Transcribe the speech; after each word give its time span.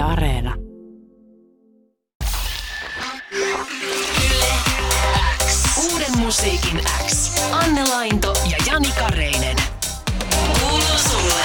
Yle 0.00 0.08
Areena. 0.08 0.54
Uuden 5.92 6.18
musiikin 6.18 6.80
X. 7.06 7.42
Anne 7.52 7.84
Lainto 7.88 8.34
ja 8.50 8.56
Jani 8.66 8.88
Kareinen. 8.98 9.56
Kuuluu 10.60 10.80
sulle. 10.80 11.44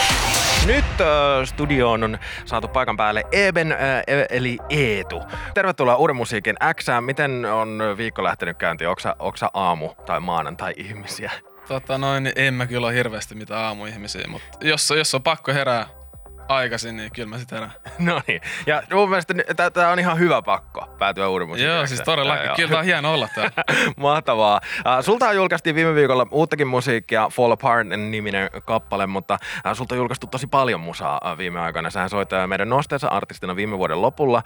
Nyt 0.66 0.86
äh, 1.02 1.08
studioon 1.46 2.04
on 2.04 2.18
saatu 2.46 2.68
paikan 2.68 2.98
päälle 2.98 3.24
Eben, 3.32 3.72
äh, 3.72 3.78
e- 4.08 4.26
eli 4.30 4.58
Eetu. 4.70 5.22
Tervetuloa 5.54 5.96
Uuden 5.96 6.16
musiikin 6.16 6.56
X. 6.76 6.86
Miten 7.02 7.46
on 7.46 7.80
viikko 7.98 8.24
lähtenyt 8.24 8.58
käyntiin? 8.58 8.90
Oksa, 8.90 9.16
oksa 9.20 9.52
aamu- 9.54 9.96
tai 10.06 10.20
maanantai-ihmisiä? 10.20 11.32
Tota 11.68 11.98
noin, 11.98 12.24
niin 12.24 12.34
en 12.36 12.54
mä 12.54 12.68
kyllä 12.68 12.88
ole 12.88 12.96
hirveästi 12.96 13.36
mitään 13.36 13.62
aamuihmisiä, 13.64 14.28
mutta 14.28 14.48
jos, 14.62 14.90
jos 14.98 15.16
on 15.16 15.24
pakko 15.24 15.54
herää 15.54 15.88
aikaisin, 16.48 16.98
niin 16.98 17.12
kyllä 17.12 17.30
mä 17.30 17.38
sit 17.38 17.52
herään. 17.52 17.72
No 18.00 18.22
niin. 18.28 18.42
Ja 18.66 18.84
mun 18.94 19.10
mielestä 19.10 19.34
tämä 19.74 19.90
on 19.90 20.00
ihan 20.00 20.20
hyvä 20.20 20.42
pakko 20.42 20.90
päätyä 21.00 21.30
Uuden 21.30 21.48
musiikin 21.48 21.74
Joo, 21.74 21.88
siis 21.88 22.02
todellakin. 22.02 22.50
Kyllä 22.56 22.70
tää 22.70 22.80
on 22.80 22.86
hieno 22.86 23.14
olla 23.14 23.30
täällä. 23.36 23.52
Mahtavaa. 23.98 24.62
Sulta 25.02 25.34
julkaistiin 25.34 25.76
viime 25.76 25.96
viikolla 25.96 26.28
uuttakin 26.32 26.68
musiikkia, 26.68 27.30
Fall 27.32 27.52
Apart-niminen 27.52 28.50
kappale, 28.66 29.08
mutta 29.08 29.38
sulta 29.74 29.96
on 29.96 30.00
julkaistu 30.00 30.28
tosi 30.28 30.48
paljon 30.48 30.80
musaa 30.80 31.36
viime 31.38 31.60
aikoina. 31.60 31.90
Sähän 31.90 32.10
soit 32.10 32.30
meidän 32.48 32.70
nosteensa 32.70 33.08
artistina 33.08 33.56
viime 33.56 33.78
vuoden 33.78 34.02
lopulla 34.02 34.44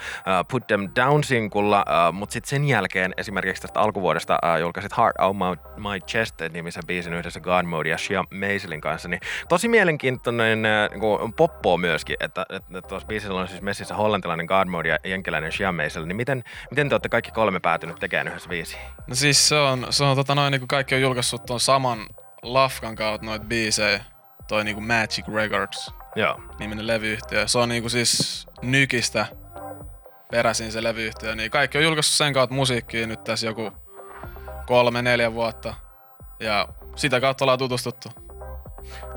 Put 0.52 0.68
Them 0.68 0.90
Down-sinkulla, 0.96 1.86
mutta 2.12 2.34
sitten 2.34 2.50
sen 2.50 2.66
jälkeen 2.68 3.14
esimerkiksi 3.18 3.62
tästä 3.62 3.80
alkuvuodesta 3.80 4.38
julkaisit 4.60 4.98
Heart 4.98 5.20
Out 5.20 5.38
My, 5.38 5.84
My 5.90 6.00
Chest-nimisen 6.00 6.84
biisin 6.88 7.14
yhdessä 7.14 7.40
God 7.40 7.66
Mode 7.66 7.90
ja 7.90 7.98
Shia 7.98 8.24
Maiselin 8.40 8.82
kanssa. 8.82 9.10
Niin 9.10 9.22
tosi 9.50 9.68
mielenkiintoinen 9.68 10.62
niin 10.62 11.34
poppo 11.38 11.78
myöskin, 11.90 12.16
että 12.20 12.46
että 12.50 12.82
tuossa 12.82 13.08
biisissä 13.08 13.34
on 13.34 13.48
siis 13.48 13.62
messissä 13.62 13.96
hollantilainen 13.96 14.46
God 14.46 14.68
Mode 14.68 14.90
ja 14.90 14.98
jenkeläinen 15.04 15.52
Shia 15.52 15.72
Maisel. 15.72 16.06
Niin 16.06 16.16
miten, 16.16 16.44
miten 16.70 16.90
te 16.90 16.96
olette 16.96 17.10
kaikki 17.10 17.32
kolme 17.32 17.60
päätynyt 17.60 18.00
tekemään 18.00 18.28
yhdessä 18.28 18.50
biisiin? 18.50 18.82
No 19.08 19.16
siis 19.16 19.48
se 19.50 19.56
on, 19.56 19.88
se 19.90 20.04
on 20.04 20.16
tota 20.16 20.36
noin, 20.36 20.52
niin 20.52 20.60
kuin 20.60 20.68
kaikki 20.68 20.96
on 20.96 21.02
julkaissut 21.02 21.46
tuon 21.46 21.60
saman 21.60 22.08
lafkan 22.42 22.96
kautta 22.96 23.26
noita 23.26 23.46
biisejä, 23.46 24.04
toi 24.48 24.64
niinku 24.64 24.82
Magic 24.82 25.28
Records 25.34 25.94
Joo. 26.16 26.42
niminen 26.60 26.88
levyyhtiö. 26.88 27.48
Se 27.48 27.60
on 27.60 27.70
niinku 27.70 27.90
siis 27.90 28.48
Nykistä 28.62 29.26
peräisin 30.32 30.72
se 30.72 30.84
levyyhtiö, 30.84 31.36
niin 31.36 31.52
kaikki 31.52 31.78
on 31.78 31.84
julkaissut 31.84 32.16
sen 32.16 32.34
kautta 32.34 32.56
musiikkia 32.56 33.08
nyt 33.08 33.24
tässä 33.24 33.48
joku 33.48 33.72
kolme, 34.66 35.02
neljä 35.02 35.34
vuotta. 35.34 35.74
Ja 36.40 36.68
sitä 36.96 37.22
kautta 37.22 37.46
ollaan 37.46 37.60
tutustuttu. 37.60 38.29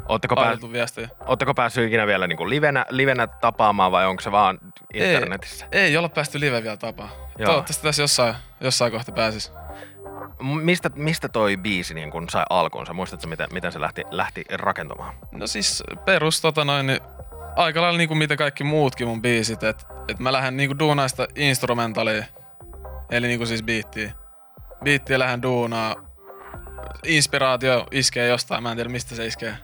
Ootteko, 0.09 0.35
pää, 0.35 0.45
Paineltu 0.45 0.73
viestejä. 0.73 1.09
ootteko 1.27 1.55
päässyt 1.55 1.87
ikinä 1.87 2.07
vielä 2.07 2.27
niin 2.27 2.37
kuin 2.37 2.51
livenä, 2.51 2.87
livenä 2.91 3.27
tapaamaan 3.27 3.93
vai 3.93 4.07
onko 4.07 4.23
se 4.23 4.33
vaan 4.33 4.59
internetissä? 4.95 5.67
Ei, 5.73 5.81
ei 5.81 5.97
olla 5.97 6.09
päästy 6.09 6.41
live 6.41 6.63
vielä 6.63 6.77
tapaa. 6.77 7.09
Joo. 7.39 7.47
Toivottavasti 7.47 7.83
tässä 7.83 8.03
jossain, 8.03 8.35
jossain 8.61 8.93
kohta 8.93 9.13
pääsis. 9.13 9.53
Mistä, 10.63 10.91
mistä 10.95 11.29
toi 11.29 11.57
biisi 11.57 11.95
niin 11.95 12.11
kun 12.11 12.29
sai 12.29 12.45
alkunsa? 12.51 12.93
Muistatko, 12.95 13.29
miten, 13.29 13.49
miten 13.53 13.73
se 13.73 13.81
lähti, 13.81 14.03
lähti 14.11 14.45
rakentumaan? 14.53 15.15
No 15.33 15.47
siis 15.47 15.83
perus 16.05 16.41
tota 16.41 16.65
noin, 16.65 16.87
niin 16.87 17.01
aika 17.57 17.83
lailla 17.83 17.99
niinku 17.99 18.15
mitä 18.15 18.37
kaikki 18.37 18.65
muutkin 18.65 19.09
mun 19.09 19.23
biisit, 19.23 19.63
että 19.63 19.87
et 20.09 20.19
mä 20.19 20.33
lähden 20.33 20.57
niinku 20.57 20.79
duunaista 20.79 21.27
instrumentalia, 21.37 22.25
eli 23.11 23.27
niinku 23.27 23.47
siis 23.47 23.63
biittiä. 23.63 24.13
Biittiä 24.85 25.19
lähden 25.19 25.43
duunaa, 25.43 25.97
inspiraatio 27.05 27.87
iskee 27.91 28.29
jostain, 28.29 28.63
mä 28.63 28.71
en 28.71 28.77
tiedä 28.77 28.91
mistä 28.91 29.15
se 29.15 29.27
iskee. 29.27 29.55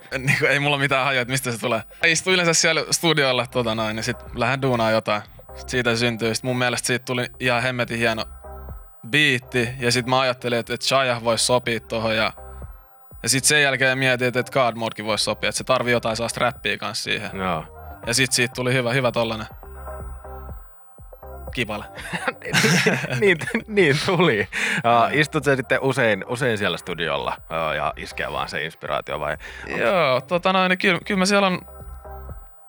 Niinku, 0.18 0.46
ei 0.46 0.60
mulla 0.60 0.78
mitään 0.78 1.04
hajua, 1.04 1.22
että 1.22 1.32
mistä 1.32 1.52
se 1.52 1.58
tulee. 1.58 1.82
Istun 2.06 2.32
yleensä 2.32 2.54
siellä 2.54 2.84
studiolla 2.90 3.46
tota 3.46 3.74
noin, 3.74 3.96
ja 3.96 4.02
sit 4.02 4.16
lähden 4.34 4.62
duunaa 4.62 4.90
jotain. 4.90 5.22
Sit 5.54 5.68
siitä 5.68 5.96
syntyy. 5.96 6.34
Sit 6.34 6.44
mun 6.44 6.58
mielestä 6.58 6.86
siitä 6.86 7.04
tuli 7.04 7.26
ihan 7.40 7.62
hemmetin 7.62 7.98
hieno 7.98 8.24
biitti, 9.10 9.68
ja 9.80 9.92
sit 9.92 10.06
mä 10.06 10.20
ajattelin, 10.20 10.58
että, 10.58 10.74
että 10.74 10.86
Shaya 10.86 11.20
voisi 11.24 11.44
sopia 11.44 11.80
tohon, 11.80 12.16
ja 12.16 12.32
ja 13.22 13.28
sit 13.28 13.44
sen 13.44 13.62
jälkeen 13.62 13.98
mietin, 13.98 14.28
että 14.28 14.40
että 14.40 14.52
God 14.52 14.76
Modekin 14.76 15.04
voisi 15.04 15.24
sopia, 15.24 15.48
että 15.48 15.58
se 15.58 15.64
tarvii 15.64 15.92
jotain 15.92 16.16
sellaista 16.16 16.40
räppiä 16.40 16.78
kanssa 16.78 17.04
siihen. 17.04 17.30
Joo. 17.34 17.64
Ja 18.06 18.14
sit 18.14 18.32
siitä 18.32 18.52
tuli 18.54 18.72
hyvä, 18.72 18.92
hyvä 18.92 19.12
tollanen 19.12 19.46
kipale. 21.54 21.84
niin, 23.20 23.38
niin 23.66 23.96
tuli. 24.06 24.48
Uh, 24.76 25.18
istut 25.18 25.44
sä 25.44 25.56
sitten 25.56 25.78
usein, 25.82 26.24
usein 26.28 26.58
siellä 26.58 26.76
studiolla 26.76 27.36
uh, 27.38 27.76
ja 27.76 27.94
iskee 27.96 28.32
vaan 28.32 28.48
se 28.48 28.64
inspiraatio 28.64 29.20
vai? 29.20 29.36
Joo, 29.76 30.20
tota 30.20 30.52
noin, 30.52 30.70
niin 30.70 30.78
kyllä, 30.78 31.00
kyllä 31.04 31.18
mä 31.18 31.26
siellä 31.26 31.46
on 31.46 31.60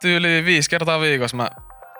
tyyli 0.01 0.45
viisi 0.45 0.69
kertaa 0.69 1.01
viikossa 1.01 1.37
mä 1.37 1.49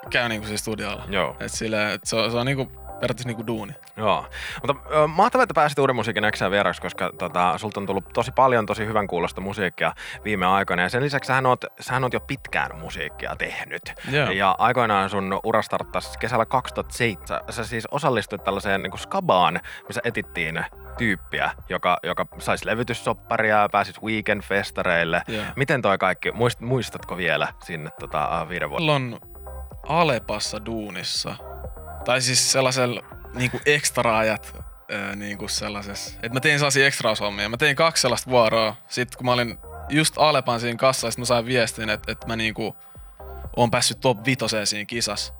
käyn 0.10 0.30
niinku 0.30 0.48
siis 0.48 0.62
studiolla. 0.62 1.04
Joo. 1.10 1.38
Et 1.40 1.52
sillä, 1.52 1.94
et 1.94 2.02
se, 2.06 2.16
on, 2.16 2.32
se 2.32 2.38
on 2.38 2.46
niinku 2.46 2.72
periaatteessa 3.00 3.28
niinku 3.30 3.48
duuni. 3.48 3.74
Joo. 3.98 4.26
Mutta 4.68 4.90
ö, 4.96 5.08
mahtavaa, 5.08 5.44
että 5.44 5.54
pääsit 5.54 5.80
Uuden 5.80 5.96
musiikin 5.96 6.24
Xään 6.32 6.52
vieraksi, 6.52 6.82
koska 6.82 7.12
tota, 7.18 7.58
sulta 7.58 7.80
on 7.80 7.86
tullut 7.86 8.14
tosi 8.14 8.32
paljon 8.32 8.66
tosi 8.66 8.86
hyvän 8.86 9.08
kuulosta 9.08 9.42
musiikkia 9.42 9.94
viime 10.24 10.46
aikoina. 10.46 10.84
Ja 10.84 10.90
sen 10.90 11.04
lisäksi 11.04 11.28
sähän 11.28 11.46
oot, 11.46 11.66
sähän 11.80 12.04
oot 12.04 12.14
jo 12.14 12.20
pitkään 12.20 12.76
musiikkia 12.80 13.36
tehnyt. 13.36 13.94
Joo. 14.12 14.32
Ja 14.32 14.56
aikoinaan 14.58 15.10
sun 15.10 15.40
ura 15.44 15.62
starttasi 15.62 16.20
kesällä 16.20 16.46
2007. 16.46 17.42
Sä 17.50 17.64
siis 17.64 17.88
osallistuit 17.92 18.44
tällaiseen 18.44 18.82
niin 18.82 18.98
skabaan, 18.98 19.60
missä 19.88 20.02
etittiin 20.04 20.66
tyyppiä, 20.98 21.52
joka, 21.70 21.98
joka 22.04 22.26
saisi 22.40 22.66
levytyssopparia 22.66 23.58
ja 23.58 23.70
pääsit 23.70 23.98
weekend-festareille. 23.98 25.22
Joo. 25.28 25.46
Miten 25.56 25.82
toi 25.82 25.98
kaikki, 25.98 26.32
muist, 26.32 26.60
muistatko 26.60 27.18
vielä 27.18 27.48
sinne 27.64 27.90
tota, 28.00 28.46
viiden 28.50 28.70
vuoden? 28.70 28.84
Silloin 28.84 29.20
Alepassa 29.88 30.66
duunissa, 30.66 31.36
tai 32.10 32.22
siis 32.22 32.52
sellaisella 32.52 33.04
niinku 33.34 33.60
ekstraajat 33.66 34.56
ää, 34.92 35.16
niinku 35.16 35.48
sellaisessa, 35.48 36.14
että 36.16 36.34
mä 36.34 36.40
tein 36.40 36.60
sellaisia 36.60 36.88
ekstraushommia. 36.88 37.50
Mä 37.50 37.58
tein 37.58 37.76
kaksi 37.76 38.02
sellaista 38.02 38.32
vuoroa, 38.32 38.76
sit 38.88 39.16
kun 39.16 39.26
mä 39.26 39.34
olin 39.34 39.58
just 39.90 40.16
Alepan 40.18 40.60
siinä 40.60 40.78
kassassa, 40.78 41.12
sit 41.12 41.18
mä 41.18 41.26
sain 41.26 41.46
viestin, 41.46 41.90
että, 41.90 42.12
että 42.12 42.28
mä 42.28 42.36
niinku 42.36 42.76
oon 43.58 43.72
päässyt 43.72 44.00
top 44.00 44.26
vitoseen 44.26 44.68
siinä 44.68 44.86
kisassa. 44.86 45.34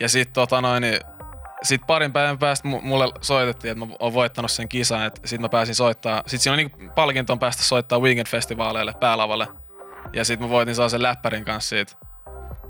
Ja 0.00 0.08
sit 0.08 0.32
tota 0.32 0.60
noin, 0.60 0.80
niin 0.80 1.00
sit 1.62 1.86
parin 1.86 2.12
päivän 2.12 2.38
päästä 2.38 2.68
mu- 2.68 2.82
mulle 2.82 3.12
soitettiin, 3.20 3.72
että 3.72 3.86
mä 3.86 3.94
oon 3.98 4.14
voittanut 4.14 4.50
sen 4.50 4.68
kisan, 4.68 5.06
että 5.06 5.20
sit 5.24 5.40
mä 5.40 5.48
pääsin 5.48 5.74
soittaa. 5.74 6.22
Sit 6.26 6.40
siinä 6.40 6.52
on 6.52 6.58
niinku 6.58 6.78
palkinton 6.94 7.38
päästä 7.38 7.62
soittaa 7.62 7.98
Weekend-festivaaleille 7.98 8.98
päälavalle. 9.00 9.48
Ja 10.12 10.24
sit 10.24 10.40
mä 10.40 10.48
voitin 10.48 10.74
sellaisen 10.74 11.02
läppärin 11.02 11.44
kanssa 11.44 11.68
siitä, 11.68 11.92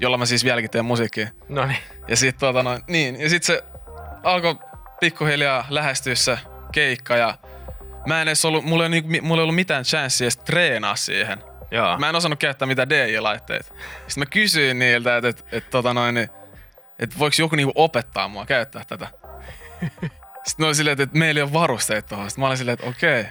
jolla 0.03 0.19
mä 0.19 0.27
siis 0.27 0.45
vieläkin 0.45 0.71
teen 0.71 0.85
musiikkia. 0.85 1.29
No 1.49 1.67
niin. 1.67 1.79
Ja 2.09 2.17
sit 2.17 2.39
tuota 2.39 2.63
noin, 2.63 2.83
niin, 2.87 3.21
ja 3.21 3.29
sit 3.29 3.43
se 3.43 3.65
alkoi 4.23 4.57
pikkuhiljaa 5.01 5.67
lähestyä 5.71 6.15
se 6.15 6.39
keikka 6.73 7.17
ja 7.17 7.39
mä 8.07 8.23
en 8.23 8.29
edes 8.29 8.45
ollut, 8.45 8.65
mulla 8.65 8.85
ei, 8.85 8.89
niinku, 8.91 9.11
mulla 9.23 9.41
ei 9.41 9.43
ollut 9.43 9.55
mitään 9.55 9.85
chanssiä 9.85 10.25
edes 10.25 10.37
treenaa 10.37 10.97
siihen. 10.97 11.39
Joo. 11.71 11.99
Mä 11.99 12.09
en 12.09 12.17
osannut 12.17 12.39
käyttää 12.39 12.69
mitään 12.69 12.91
DJ-laitteita. 12.91 13.75
Sitten 14.07 14.21
mä 14.21 14.27
kysyin 14.27 14.79
niiltä, 14.79 15.17
että 15.17 15.29
et, 15.29 15.45
et, 15.53 15.71
tota 15.71 15.95
noin, 15.95 16.15
niin, 16.15 16.29
et 16.99 17.19
voiko 17.19 17.35
joku 17.39 17.57
niinku 17.57 17.73
opettaa 17.75 18.29
mua 18.29 18.47
käyttää 18.47 18.85
tätä. 18.85 19.07
Sitten 20.47 20.65
ne 20.65 20.67
oli 20.67 20.75
silleen, 20.75 20.93
että, 20.93 21.03
että 21.03 21.19
meillä 21.19 21.39
ei 21.39 21.43
ole 21.43 21.53
varusteita 21.53 22.09
tuohon. 22.09 22.31
Sitten 22.31 22.43
mä 22.43 22.47
olin 22.47 22.59
silleen, 22.59 22.75
että 22.75 22.87
okei, 22.87 23.25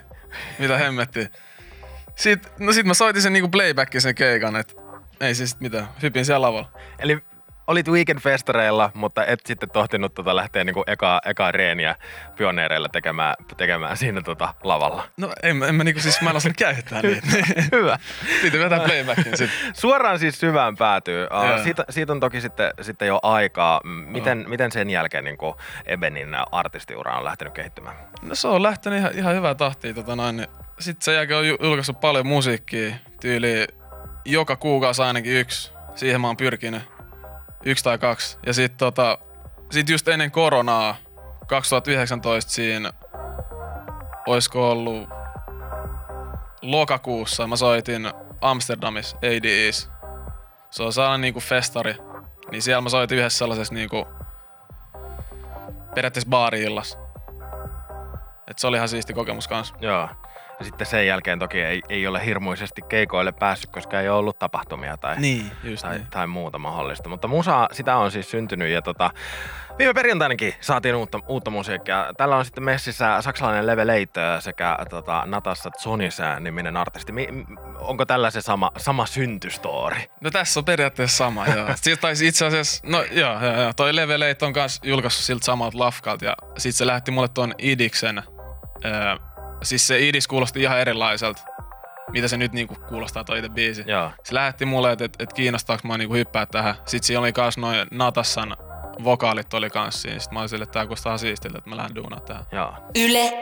mitä 0.60 0.78
hemmettiä. 0.78 1.30
Sitten, 2.16 2.52
no 2.60 2.74
sit 2.74 2.86
mä 2.86 2.94
soitin 2.94 3.22
sen 3.22 3.34
niinku 3.34 3.50
playbackin 3.50 4.02
sen 4.02 4.16
keikan, 4.16 4.56
että 4.56 4.74
ei 5.22 5.36
siis 5.36 5.60
mitään, 5.60 5.88
hypin 6.02 6.26
siellä 6.26 6.48
lavalla. 6.48 6.72
Eli 7.00 7.22
olit 7.68 7.88
weekend-festareilla, 7.88 8.90
mutta 8.94 9.26
et 9.26 9.40
sitten 9.46 9.70
tohtinut 9.70 10.14
tota 10.14 10.36
lähteä 10.36 10.64
niinku 10.64 10.84
eka, 10.88 11.22
eka 11.26 11.52
reeniä 11.52 11.96
pioneereilla 12.38 12.90
tekemään, 12.90 13.36
tekemään 13.58 13.98
siinä 13.98 14.22
tota 14.22 14.54
lavalla. 14.64 15.08
No 15.18 15.34
en, 15.44 15.64
en 15.64 15.76
mä 15.76 15.84
niinku 15.84 16.02
siis, 16.02 16.22
mä 16.22 16.30
en 16.30 16.36
osannut 16.36 16.58
käyttää 16.58 17.02
niitä. 17.02 17.28
Hyvä. 17.78 18.00
Piti 18.42 18.60
vetää 18.60 18.80
playbackin 18.80 19.38
sit. 19.38 19.50
Suoraan 19.74 20.20
siis 20.20 20.40
syvään 20.40 20.76
päätyy. 20.78 21.24
Uh, 21.24 21.64
siitä, 21.64 21.86
siitä, 21.90 22.14
on 22.14 22.20
toki 22.20 22.42
sitten, 22.42 22.72
sitten 22.82 23.08
jo 23.08 23.20
aikaa. 23.24 23.82
Miten, 23.84 24.46
miten 24.48 24.72
sen 24.72 24.90
jälkeen 24.90 25.24
niin 25.24 25.38
kuin 25.38 25.54
Ebenin 25.86 26.36
artistiura 26.52 27.18
on 27.18 27.24
lähtenyt 27.26 27.54
kehittymään? 27.54 27.96
No 28.22 28.36
se 28.36 28.48
on 28.48 28.64
lähtenyt 28.64 29.00
ihan, 29.00 29.12
ihan 29.16 29.36
hyvää 29.36 29.56
tahtia. 29.56 29.94
Tota 29.94 30.16
noin. 30.16 30.38
niin 30.38 30.48
Sitten 30.80 31.06
sen 31.06 31.16
jälkeen 31.16 31.40
on 31.40 31.48
ju- 31.48 31.58
julkaissut 31.62 32.00
paljon 32.00 32.28
musiikkia. 32.28 32.96
Tyyli 33.22 33.68
joka 34.26 34.56
kuukausi 34.56 35.02
ainakin 35.02 35.34
yksi. 35.34 35.72
Siihen 35.96 36.22
mä 36.22 36.28
oon 36.28 36.38
pyrkinyt. 36.38 36.84
Yksi 37.66 37.84
tai 37.84 37.98
kaksi. 37.98 38.38
Ja 38.46 38.54
sitten 38.54 38.78
tota, 38.78 39.18
sit 39.72 39.90
just 39.90 40.08
ennen 40.08 40.32
koronaa, 40.32 40.96
2019 41.48 42.52
siinä, 42.52 42.94
oisko 44.28 44.72
ollut 44.72 45.10
lokakuussa, 46.62 47.48
mä 47.48 47.56
soitin 47.56 48.12
Amsterdamissa 48.42 49.18
ADEs. 49.18 49.90
Se 50.70 50.84
on 50.84 50.94
sellainen 50.94 51.22
niinku 51.22 51.40
festari. 51.40 51.96
Niin 52.52 52.62
siellä 52.62 52.82
mä 52.82 52.90
soitin 52.90 53.18
yhdessä 53.18 53.38
sellaisessa 53.38 53.74
niinku 53.74 54.08
periaatteessa 55.96 56.30
baari-illassa. 56.30 56.98
Et 58.48 58.60
se 58.60 58.68
oli 58.68 58.78
ihan 58.78 58.90
siisti 58.90 59.14
kokemus 59.14 59.48
kanssa. 59.48 59.76
Joo. 59.82 60.10
Sitten 60.64 60.88
sen 60.88 61.08
jälkeen 61.08 61.40
toki 61.40 61.62
ei, 61.62 61.82
ei 61.90 62.08
ole 62.08 62.26
hirmuisesti 62.26 62.82
keikoille 62.82 63.32
päässyt, 63.32 63.70
koska 63.72 64.00
ei 64.02 64.10
ole 64.10 64.18
ollut 64.18 64.40
tapahtumia 64.40 64.98
tai, 64.98 65.20
Niin, 65.20 65.52
just 65.64 65.82
tai, 65.82 65.96
niin. 65.96 66.08
tai 66.10 66.28
muuta 66.28 66.58
mahdollista. 66.58 67.10
Mutta 67.10 67.28
musa, 67.28 67.68
sitä 67.72 67.98
on 67.98 68.12
siis 68.12 68.32
syntynyt 68.32 68.70
ja 68.70 68.82
tota, 68.82 69.12
viime 69.78 69.94
perjantainakin 69.94 70.54
saatiin 70.62 70.96
uutta, 70.96 71.20
uutta 71.28 71.52
musiikkia. 71.52 72.14
Tällä 72.18 72.36
on 72.36 72.46
sitten 72.46 72.64
messissä 72.64 73.22
saksalainen 73.22 73.68
Level 73.68 73.88
8 73.88 74.42
sekä 74.42 74.78
tota, 74.90 75.24
Natassa 75.26 75.70
Zonisä 75.80 76.40
niminen 76.40 76.78
artisti. 76.78 77.12
Mi, 77.12 77.28
onko 77.80 78.06
tällä 78.06 78.32
se 78.32 78.42
sama, 78.42 78.72
sama 78.78 79.06
syntystori? 79.06 80.10
No 80.22 80.32
tässä 80.32 80.60
on 80.60 80.66
periaatteessa 80.66 81.18
sama, 81.18 81.48
joo. 81.48 81.68
Siitä 81.76 82.02
taisi 82.02 82.28
itse 82.28 82.46
asiassa, 82.46 82.84
no 82.88 83.04
joo, 83.04 83.44
joo, 83.44 83.62
joo. 83.62 83.74
Toi 83.76 83.96
Level 83.96 84.22
8 84.22 84.48
on 84.48 84.54
kans 84.54 84.80
julkaissut 84.84 85.26
siltä 85.26 85.46
samalta 85.46 85.80
lafkalta 85.80 86.26
ja 86.26 86.34
sit 86.58 86.76
se 86.76 86.88
lähti 86.88 87.12
mulle 87.12 87.28
tuon 87.28 87.54
Idiksen. 87.58 88.24
Öö, 88.86 89.16
siis 89.64 89.88
se 89.88 90.08
Idis 90.08 90.28
kuulosti 90.28 90.62
ihan 90.62 90.80
erilaiselta, 90.80 91.42
mitä 92.12 92.28
se 92.28 92.38
nyt 92.38 92.54
niinku 92.54 92.76
kuulostaa 92.90 93.24
toi 93.24 93.38
itse 93.38 93.50
biisi. 93.50 93.84
Joo. 93.88 94.12
Se 94.24 94.36
lähetti 94.36 94.66
mulle, 94.66 94.92
että 94.92 95.06
et, 95.06 95.16
et 95.20 95.34
kiinnostaako 95.34 95.88
mä 95.88 95.98
niinku 95.98 96.14
hyppää 96.14 96.46
tähän. 96.46 96.76
Sitten 96.86 97.08
siinä 97.08 97.20
oli 97.20 97.34
kans 97.34 97.58
noin 97.58 97.88
Natassan 97.92 98.58
vokaalit 99.04 99.54
oli 99.54 99.70
kans 99.70 100.02
siinä. 100.02 100.20
Sitten 100.20 100.34
mä 100.34 100.40
olin 100.40 100.50
sille, 100.50 100.64
että 100.64 100.74
tää 100.74 100.86
kuulostaa 100.86 101.18
siistiltä, 101.18 101.58
että 101.58 101.70
mä 101.70 101.78
lähden 101.78 101.96
duunaan 101.96 102.22
tähän. 102.22 102.46
Joo. 102.52 102.74
Yle 102.96 103.34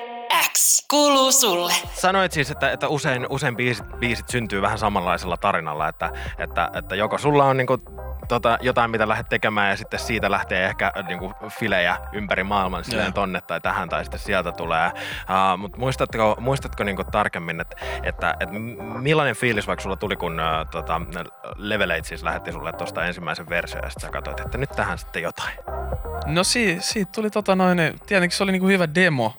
X 0.52 0.86
kuuluu 0.90 1.32
sulle. 1.32 1.74
Sanoit 1.94 2.32
siis, 2.32 2.52
että, 2.52 2.72
että 2.72 2.88
usein, 2.88 3.28
usein 3.30 3.56
biisit, 3.56 3.86
biisit 4.00 4.30
syntyy 4.30 4.62
vähän 4.62 4.78
samanlaisella 4.78 5.38
tarinalla, 5.38 5.88
että, 5.88 6.12
että, 6.38 6.70
että 6.74 6.96
joko 6.96 7.18
sulla 7.18 7.46
on 7.46 7.58
niinku, 7.58 7.78
tota, 8.28 8.58
jotain, 8.62 8.92
mitä 8.92 9.08
lähdet 9.08 9.30
tekemään 9.30 9.70
ja 9.70 9.78
sitten 9.78 10.00
siitä 10.00 10.32
lähtee 10.32 10.66
ehkä 10.66 10.92
niinku, 11.08 11.34
filejä 11.60 11.98
ympäri 12.14 12.44
maailman 12.44 12.84
silleen 12.84 13.14
tonne 13.14 13.42
tai 13.42 13.62
tähän 13.62 13.90
tai 13.90 14.06
sitten 14.06 14.20
sieltä 14.20 14.52
tulee. 14.52 14.92
Uh, 14.96 15.58
Mutta 15.58 15.78
muistatko, 15.78 16.38
muistatko 16.40 16.84
niinku 16.84 17.04
tarkemmin, 17.04 17.62
että, 17.62 17.76
että, 18.04 18.36
että 18.40 18.56
millainen 19.00 19.36
fiilis 19.36 19.68
vaikka 19.68 19.84
sulla 19.84 19.96
tuli, 19.96 20.16
kun 20.16 20.40
uh, 20.40 20.70
tota, 20.72 21.02
Level 21.56 21.90
8 21.90 22.10
siis 22.10 22.24
lähetti 22.24 22.52
sulle 22.52 22.72
tuosta 22.74 23.06
ensimmäisen 23.06 23.50
version 23.50 23.84
ja 23.84 23.90
sitten 23.90 24.08
sä 24.08 24.14
katsoit, 24.14 24.40
että 24.40 24.58
nyt 24.58 24.70
tähän 24.70 24.98
sitten 24.98 25.24
jotain. 25.24 25.54
No 26.26 26.44
si, 26.44 26.78
siitä 26.80 27.12
tuli 27.12 27.30
tota 27.30 27.56
noin, 27.56 27.78
tietenkin 28.06 28.38
se 28.38 28.44
oli 28.44 28.52
niinku 28.52 28.68
hyvä 28.68 28.96
demo, 28.96 29.34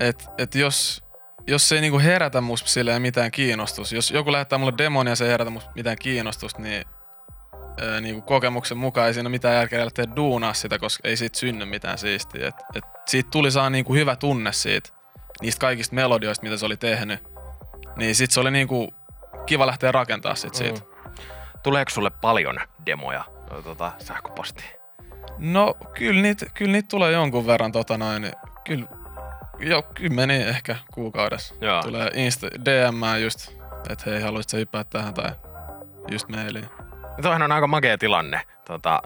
että 0.00 0.24
et 0.38 0.54
jos, 0.54 1.04
jos 1.46 1.68
se 1.68 1.74
ei 1.74 1.80
niinku 1.80 1.98
herätä 1.98 2.40
musta 2.40 2.68
silleen 2.68 3.02
mitään 3.02 3.30
kiinnostus, 3.30 3.92
jos 3.92 4.10
joku 4.10 4.32
lähettää 4.32 4.58
mulle 4.58 4.74
demon 4.78 5.06
ja 5.06 5.16
se 5.16 5.24
ei 5.24 5.30
herätä 5.30 5.50
musta 5.50 5.70
mitään 5.74 5.96
kiinnostusta, 5.98 6.62
niin 6.62 6.84
ää, 7.80 8.00
niinku 8.00 8.22
kokemuksen 8.22 8.78
mukaan 8.78 9.06
ei 9.06 9.14
siinä 9.14 9.26
ole 9.26 9.30
mitään 9.30 9.54
järkeä 9.54 9.84
lähteä 9.84 10.16
duunaa 10.16 10.54
sitä, 10.54 10.78
koska 10.78 11.08
ei 11.08 11.16
siitä 11.16 11.38
synny 11.38 11.64
mitään 11.64 11.98
siistiä. 11.98 12.48
Et, 12.48 12.54
et 12.74 12.84
siitä 13.06 13.30
tuli 13.30 13.50
saa 13.50 13.70
niinku 13.70 13.94
hyvä 13.94 14.16
tunne 14.16 14.52
siitä, 14.52 14.90
niistä 15.42 15.60
kaikista 15.60 15.94
melodioista, 15.94 16.42
mitä 16.42 16.56
se 16.56 16.66
oli 16.66 16.76
tehnyt. 16.76 17.20
Niin 17.96 18.14
sit 18.14 18.30
se 18.30 18.40
oli 18.40 18.50
niinku 18.50 18.94
kiva 19.46 19.66
lähteä 19.66 19.92
rakentaa 19.92 20.34
sit 20.34 20.54
siitä. 20.54 20.80
Mm. 20.80 20.86
Tuleeko 21.62 21.90
sulle 21.90 22.10
paljon 22.10 22.60
demoja 22.86 23.24
ö, 23.58 23.62
tota, 23.62 23.92
sähköpostiin? 23.98 24.70
No 25.38 25.74
kyllä 25.94 26.22
niitä, 26.22 26.46
kyllä 26.54 26.72
niitä 26.72 26.88
tulee 26.88 27.12
jonkun 27.12 27.46
verran 27.46 27.72
tota 27.72 27.98
noin, 27.98 28.32
kyllä 28.64 28.86
jo 29.58 29.82
kymmeni 29.82 30.42
ehkä 30.42 30.76
kuukaudessa. 30.94 31.54
Joo. 31.60 31.82
Tulee 31.82 32.10
Insta, 32.14 32.46
DM 32.64 33.22
just, 33.22 33.52
että 33.90 34.10
hei 34.10 34.20
haluaisit 34.20 34.50
sä 34.50 34.56
hyppää 34.56 34.84
tähän 34.84 35.14
tai 35.14 35.30
just 36.10 36.28
mailiin. 36.28 36.68
Toihan 37.22 37.42
on 37.42 37.52
aika 37.52 37.66
makea 37.66 37.98
tilanne 37.98 38.40
tota, 38.64 39.02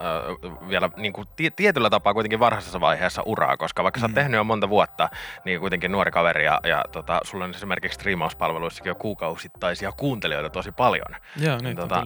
vielä 0.69 0.89
niin 0.97 1.13
kuin 1.13 1.27
ti- 1.35 1.51
tietyllä 1.51 1.89
tapaa 1.89 2.13
kuitenkin 2.13 2.39
varhaisessa 2.39 2.79
vaiheessa 2.79 3.23
uraa, 3.25 3.57
koska 3.57 3.83
vaikka 3.83 3.99
mm. 3.99 4.01
sä 4.01 4.05
oot 4.05 4.13
tehnyt 4.13 4.37
jo 4.37 4.43
monta 4.43 4.69
vuotta, 4.69 5.09
niin 5.45 5.59
kuitenkin 5.59 5.91
nuori 5.91 6.11
kaveri 6.11 6.45
ja, 6.45 6.59
ja 6.63 6.85
tota, 6.91 7.19
sulla 7.23 7.45
on 7.45 7.51
esimerkiksi 7.51 7.95
striimauspalveluissakin 7.95 8.89
jo 8.89 8.95
kuukausittaisia 8.95 9.91
kuuntelijoita 9.91 10.49
tosi 10.49 10.71
paljon. 10.71 11.15
Joo, 11.37 11.57
niin 11.57 11.75
tota, 11.75 12.05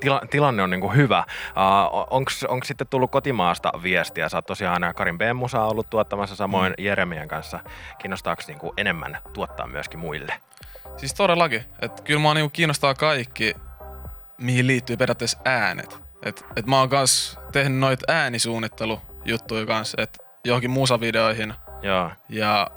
tila, 0.00 0.20
tilanne 0.30 0.62
on 0.62 0.70
niinku 0.70 0.88
hyvä. 0.88 1.24
Uh, 1.50 2.20
Onko 2.48 2.64
sitten 2.64 2.86
tullut 2.86 3.10
kotimaasta 3.10 3.72
viestiä? 3.82 4.28
Sä 4.28 4.36
oot 4.36 4.46
tosiaan 4.46 4.94
Karin 4.96 5.18
B. 5.18 5.20
Musaa 5.34 5.68
ollut 5.68 5.90
tuottamassa 5.90 6.36
samoin 6.36 6.74
mm. 6.78 6.84
Jeremian 6.84 7.28
kanssa. 7.28 7.60
Kiinnostaako 7.98 8.42
niinku 8.46 8.74
enemmän 8.76 9.18
tuottaa 9.32 9.66
myöskin 9.66 9.98
muille? 9.98 10.34
Siis 10.96 11.14
todellakin, 11.14 11.64
että 11.82 12.02
kyllä 12.02 12.20
mua 12.20 12.34
niinku 12.34 12.50
kiinnostaa 12.50 12.94
kaikki, 12.94 13.54
mihin 14.38 14.66
liittyy 14.66 14.96
periaatteessa 14.96 15.38
äänet. 15.44 15.98
Et, 16.22 16.44
et 16.56 16.66
mä 16.66 16.78
oon 16.78 16.88
kans 16.88 17.38
tehnyt 17.52 17.78
noita 17.78 18.12
äänisuunnittelujuttuja 18.12 19.66
kanssa, 19.66 20.02
että 20.02 20.18
johonkin 20.44 20.70
musavideoihin 20.70 21.54
Joo. 21.82 22.10
ja 22.28 22.70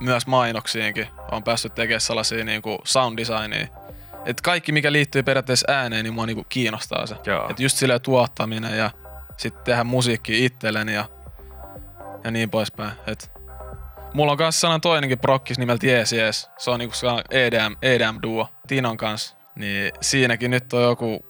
myös 0.00 0.26
mainoksiinkin 0.26 1.08
on 1.32 1.44
päässyt 1.44 1.74
tekemään 1.74 2.00
sellaisia 2.00 2.44
niinku 2.44 2.78
sound 2.84 3.18
designia. 3.18 3.83
Et 4.26 4.40
kaikki, 4.40 4.72
mikä 4.72 4.92
liittyy 4.92 5.22
periaatteessa 5.22 5.72
ääneen, 5.72 6.04
niin 6.04 6.14
mua 6.14 6.26
niinku 6.26 6.46
kiinnostaa 6.48 7.06
se. 7.06 7.16
Joo. 7.26 7.50
Et 7.50 7.60
just 7.60 7.76
silleen 7.76 8.00
tuottaminen 8.00 8.78
ja 8.78 8.90
sitten 9.36 9.64
tehdä 9.64 9.84
musiikkia 9.84 10.46
itselleni 10.46 10.94
ja, 10.94 11.04
ja 12.24 12.30
niin 12.30 12.50
poispäin. 12.50 12.92
Et 13.06 13.32
mulla 14.14 14.32
on 14.32 14.38
kanssa 14.38 14.60
sellainen 14.60 14.80
toinenkin 14.80 15.18
prokkis 15.18 15.58
nimeltä 15.58 15.86
Jees 15.86 16.12
Jees. 16.12 16.50
Se 16.58 16.70
on 16.70 16.78
niinku 16.78 16.94
EDM, 17.30 17.74
EDM 17.82 18.18
duo 18.22 18.48
Tinon 18.66 18.96
kanssa. 18.96 19.36
Niin 19.54 19.92
siinäkin 20.00 20.50
nyt 20.50 20.72
on 20.72 20.82
joku 20.82 21.26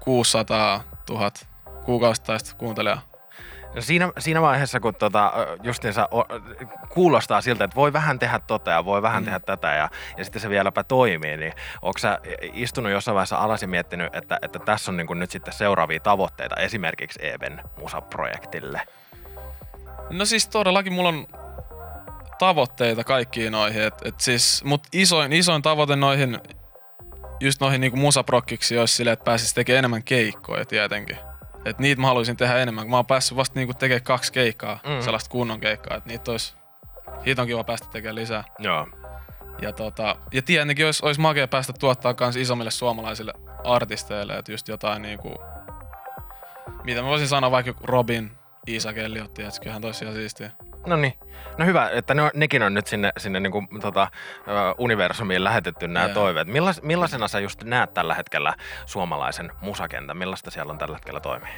600 0.00 0.84
000 1.10 1.30
kuukausittaista 1.84 2.56
kuuntelijaa. 2.56 3.09
Siinä, 3.78 4.12
siinä 4.18 4.42
vaiheessa, 4.42 4.80
kun 4.80 4.94
tota, 4.94 5.32
justiinsa 5.62 6.08
o, 6.14 6.24
kuulostaa 6.88 7.40
siltä, 7.40 7.64
että 7.64 7.74
voi 7.74 7.92
vähän 7.92 8.18
tehdä 8.18 8.38
tota 8.38 8.70
ja 8.70 8.84
voi 8.84 9.02
vähän 9.02 9.22
mm. 9.22 9.24
tehdä 9.24 9.40
tätä 9.40 9.68
ja, 9.68 9.88
ja 10.16 10.24
sitten 10.24 10.42
se 10.42 10.48
vieläpä 10.48 10.84
toimii, 10.84 11.36
niin 11.36 11.52
onko 11.82 11.98
sä 11.98 12.18
istunut 12.54 12.92
jossain 12.92 13.14
vaiheessa 13.14 13.36
alas 13.36 13.62
ja 13.62 13.68
miettinyt, 13.68 14.14
että, 14.14 14.38
että 14.42 14.58
tässä 14.58 14.90
on 14.90 14.96
niin 14.96 15.18
nyt 15.18 15.30
sitten 15.30 15.54
seuraavia 15.54 16.00
tavoitteita 16.00 16.56
esimerkiksi 16.56 17.26
Eben 17.26 17.62
musaprojektille? 17.80 18.82
No 20.10 20.24
siis 20.24 20.48
todellakin 20.48 20.92
mulla 20.92 21.08
on 21.08 21.26
tavoitteita 22.38 23.04
kaikkiin 23.04 23.52
noihin. 23.52 23.82
Et, 23.82 23.94
et 24.04 24.20
siis, 24.20 24.64
mut 24.64 24.82
isoin, 24.92 25.32
isoin 25.32 25.62
tavoite 25.62 25.96
noihin, 25.96 26.38
just 27.40 27.60
noihin 27.60 27.80
niinku 27.80 27.96
musaprokkiksi 27.96 28.78
olisi 28.78 28.94
silleen, 28.94 29.12
että 29.12 29.24
pääsis 29.24 29.54
tekemään 29.54 29.78
enemmän 29.78 30.02
keikkoja 30.02 30.64
tietenkin. 30.64 31.29
Et 31.64 31.78
niitä 31.78 32.00
mä 32.00 32.06
haluaisin 32.06 32.36
tehdä 32.36 32.56
enemmän, 32.58 32.84
kun 32.84 32.90
mä 32.90 32.96
oon 32.96 33.06
päässyt 33.06 33.36
vasta 33.36 33.58
niinku 33.58 33.74
tekemään 33.74 34.02
kaksi 34.02 34.32
keikkaa, 34.32 34.78
Mm. 34.86 35.02
sellaista 35.02 35.30
kunnon 35.30 35.60
keikkaa, 35.60 35.96
että 35.96 36.08
niitä 36.08 36.30
olisi, 36.30 36.54
siitä 37.24 37.42
on 37.42 37.48
kiva 37.48 37.64
päästä 37.64 37.88
tekemään 37.92 38.14
lisää. 38.14 38.44
Joo. 38.58 38.88
Ja, 39.62 39.72
tota, 39.72 40.16
ja 40.32 40.42
tietenkin 40.42 40.86
olisi, 40.86 41.06
olisi 41.06 41.20
makea 41.20 41.48
päästä 41.48 41.72
tuottaa 41.72 42.14
kans 42.14 42.36
isommille 42.36 42.70
suomalaisille 42.70 43.32
artisteille, 43.64 44.36
että 44.38 44.52
just 44.52 44.68
jotain 44.68 45.02
niinku, 45.02 45.34
mitä 46.84 47.02
mä 47.02 47.08
voisin 47.08 47.28
sanoa 47.28 47.50
vaikka 47.50 47.74
Robin, 47.80 48.30
Iisa 48.68 48.92
Kelliotti, 48.92 49.42
että 49.42 49.60
kyllähän 49.60 49.82
tosiaan 49.82 50.14
siistiä. 50.14 50.50
No 50.86 50.96
niin. 50.96 51.12
No 51.58 51.64
hyvä, 51.66 51.90
että 51.92 52.14
ne, 52.14 52.22
on- 52.22 52.30
nekin 52.34 52.62
on 52.62 52.74
nyt 52.74 52.86
sinne, 52.86 53.12
sinne 53.18 53.40
niin 53.40 53.52
kuin, 53.52 53.68
tota, 53.80 54.10
universumiin 54.78 55.44
lähetetty 55.44 55.88
nämä 55.88 56.06
Joo. 56.06 56.14
toiveet. 56.14 56.48
Millais, 56.48 56.82
millaisena 56.82 57.28
sä 57.28 57.40
just 57.40 57.64
näet 57.64 57.94
tällä 57.94 58.14
hetkellä 58.14 58.54
suomalaisen 58.86 59.52
musakentän? 59.60 60.16
Millaista 60.16 60.50
siellä 60.50 60.70
on 60.70 60.78
tällä 60.78 60.96
hetkellä 60.96 61.20
toimii? 61.20 61.52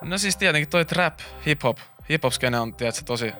No 0.00 0.18
siis 0.18 0.36
tietenkin 0.36 0.68
toi 0.70 0.84
trap, 0.84 1.18
hip-hop, 1.46 1.78
hip-hop-skene 2.08 2.60
on 2.60 2.74
tietysti 2.74 3.04
tosi, 3.04 3.32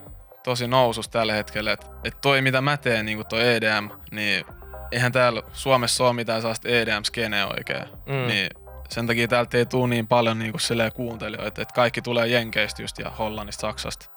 tosi 0.44 0.68
nousus 0.68 1.08
tällä 1.08 1.32
hetkellä. 1.32 1.72
Että 1.72 1.86
et 2.04 2.20
toi 2.20 2.42
mitä 2.42 2.60
mä 2.60 2.76
teen, 2.76 3.06
niin 3.06 3.26
toi 3.26 3.54
EDM, 3.54 3.88
niin 4.10 4.44
eihän 4.92 5.12
täällä 5.12 5.42
Suomessa 5.52 6.04
ole 6.04 6.12
mitään 6.12 6.40
sellaista 6.40 6.68
EDM-skeneä 6.68 7.46
oikein. 7.46 7.84
Mm. 8.06 8.26
Niin 8.26 8.50
sen 8.88 9.06
takia 9.06 9.28
täältä 9.28 9.58
ei 9.58 9.66
tule 9.66 9.88
niin 9.88 10.06
paljon 10.08 10.38
niin 10.38 10.52
kuin 10.52 10.92
kuuntelijoita, 10.94 11.62
että 11.62 11.74
kaikki 11.74 12.02
tulee 12.02 12.26
Jenkeistä 12.28 12.82
just 12.82 12.98
ja 12.98 13.10
Hollannista, 13.10 13.60
Saksasta. 13.60 14.11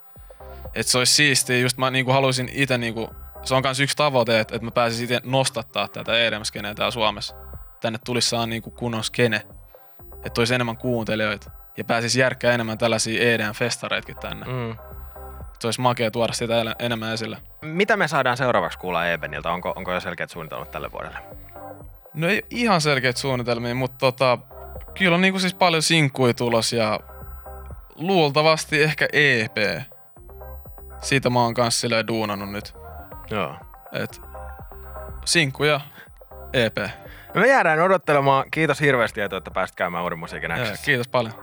Että 0.75 0.91
se 0.91 0.98
olisi 0.98 1.13
siistiä, 1.13 1.58
just 1.58 1.77
mä 1.77 1.91
niin 1.91 2.05
kuin 2.05 2.15
haluaisin 2.15 2.50
itse, 2.53 2.77
niin 2.77 2.94
kuin, 2.94 3.08
se 3.44 3.55
on 3.55 3.62
myös 3.63 3.79
yksi 3.79 3.98
tavoite, 3.98 4.39
että, 4.39 4.55
että 4.55 4.65
mä 4.65 4.72
pääsisin 4.72 5.03
itse 5.03 5.22
nostattaa 5.24 5.88
tätä 5.88 6.20
EDM-skeneä 6.20 6.75
täällä 6.75 6.91
Suomessa. 6.91 7.36
Tänne 7.82 8.00
tulisi 8.05 8.29
saa 8.29 8.46
niin 8.46 8.62
kuin 8.62 8.75
kunnon 8.75 9.03
skene, 9.03 9.41
että 10.25 10.41
olisi 10.41 10.55
enemmän 10.55 10.77
kuuntelijoita 10.77 11.51
ja 11.77 11.84
pääsisi 11.84 12.20
järkkää 12.20 12.53
enemmän 12.53 12.77
tällaisia 12.77 13.22
EDM-festareitkin 13.22 14.20
tänne. 14.20 14.46
Mm. 14.46 14.75
Se 15.60 15.67
olisi 15.67 15.82
makea 15.82 16.12
tuoda 16.12 16.34
sitä 16.34 16.75
enemmän 16.79 17.13
esille. 17.13 17.38
Mitä 17.62 17.98
me 17.98 18.08
saadaan 18.08 18.38
seuraavaksi 18.38 18.79
kuulla 18.79 19.08
Ebeniltä? 19.08 19.51
Onko, 19.51 19.74
onko 19.75 19.94
jo 19.94 20.00
selkeät 20.00 20.29
suunnitelmat 20.29 20.72
tälle 20.72 20.91
vuodelle? 20.91 21.17
No 22.13 22.27
ei 22.27 22.44
ihan 22.50 22.82
selkeitä 22.82 23.20
suunnitelmia, 23.20 23.75
mutta 23.75 23.98
tota, 23.98 24.38
kyllä 24.98 25.15
on 25.15 25.22
niinku 25.22 25.39
siis 25.39 25.53
paljon 25.53 25.82
sinkkuja 25.82 26.34
tulos 26.34 26.74
ja 26.74 27.00
luultavasti 27.96 28.84
ehkä 28.84 29.08
EP. 29.13 29.58
Siitä 31.02 31.30
mä 31.30 31.40
oon 31.40 31.54
kans 31.54 31.82
silleen 31.82 32.08
duunannut 32.08 32.52
nyt. 32.52 32.74
Joo. 33.32 33.56
Et 33.94 34.22
sinkkuja 35.25 35.82
EP. 36.54 36.78
No 37.34 37.42
me 37.42 37.48
jäädään 37.48 37.80
odottelemaan. 37.82 38.46
Kiitos 38.52 38.80
hirveästi, 38.82 39.22
Eetu, 39.22 39.36
että 39.36 39.52
pääsit 39.52 39.75
käymään 39.75 40.04
Uuden 40.04 40.20
musiikin 40.20 40.52
Ja, 40.52 40.58
Xssä. 40.58 40.86
kiitos 40.86 41.08
paljon. 41.08 41.34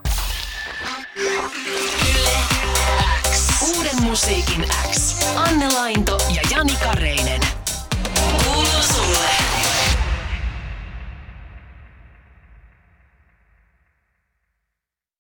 Uuden 3.76 4.02
musiikin 4.02 4.64
X. 4.92 5.26
Anne 5.36 5.68
Lainto 5.74 6.18
ja 6.34 6.42
Jani 6.50 6.76
Kareinen. 6.84 7.40
Kuuluu 8.44 8.82
sulle. 8.94 9.28